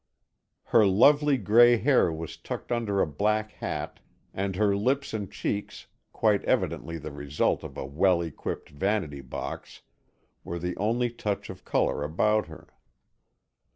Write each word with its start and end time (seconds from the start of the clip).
Her 0.63 0.83
lovely 0.83 1.37
gray 1.37 1.77
hair 1.77 2.11
was 2.11 2.35
tucked 2.35 2.71
under 2.71 3.01
a 3.01 3.05
black 3.05 3.51
hat, 3.51 3.99
and 4.33 4.55
her 4.55 4.75
lips 4.75 5.13
and 5.13 5.31
cheeks, 5.31 5.85
quite 6.11 6.43
evidently 6.45 6.97
the 6.97 7.11
result 7.11 7.63
of 7.63 7.77
a 7.77 7.85
well 7.85 8.23
equipped 8.23 8.69
vanity 8.69 9.21
box, 9.21 9.83
were 10.43 10.57
the 10.57 10.75
only 10.77 11.11
touch 11.11 11.51
of 11.51 11.63
colour 11.63 12.01
about 12.03 12.47
her. 12.47 12.69